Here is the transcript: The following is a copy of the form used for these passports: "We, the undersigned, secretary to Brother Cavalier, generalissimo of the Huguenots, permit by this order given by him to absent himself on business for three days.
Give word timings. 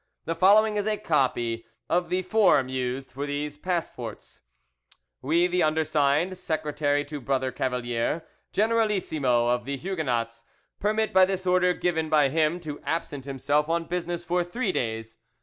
The 0.25 0.33
following 0.33 0.77
is 0.77 0.87
a 0.87 0.97
copy 0.97 1.67
of 1.87 2.09
the 2.09 2.23
form 2.23 2.69
used 2.69 3.11
for 3.11 3.27
these 3.27 3.55
passports: 3.59 4.41
"We, 5.21 5.45
the 5.45 5.61
undersigned, 5.61 6.39
secretary 6.39 7.05
to 7.05 7.21
Brother 7.21 7.51
Cavalier, 7.51 8.23
generalissimo 8.51 9.49
of 9.49 9.65
the 9.65 9.77
Huguenots, 9.77 10.43
permit 10.79 11.13
by 11.13 11.25
this 11.25 11.45
order 11.45 11.75
given 11.75 12.09
by 12.09 12.29
him 12.29 12.59
to 12.61 12.79
absent 12.81 13.25
himself 13.25 13.69
on 13.69 13.83
business 13.83 14.25
for 14.25 14.43
three 14.43 14.71
days. 14.71 15.19